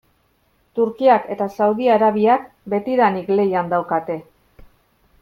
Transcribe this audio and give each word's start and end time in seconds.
Turkiak 0.79 1.27
eta 1.35 1.47
Saudi 1.57 1.89
Arabiak 1.97 2.47
betidanik 2.75 3.29
lehian 3.41 3.71
daukate. 3.75 4.19